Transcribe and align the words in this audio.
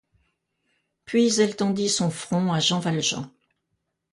Puis 1.05 1.39
elle 1.39 1.55
tendit 1.55 1.87
son 1.87 2.09
front 2.09 2.51
à 2.51 2.59
Jean 2.59 2.79
Valjean. 2.79 3.29